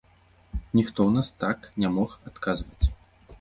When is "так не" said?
1.43-1.93